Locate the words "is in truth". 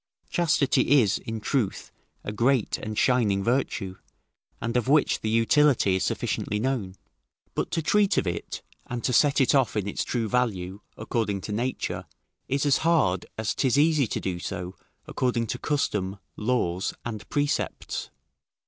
0.99-1.91